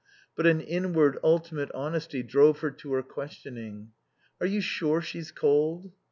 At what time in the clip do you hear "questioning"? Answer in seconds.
3.03-3.91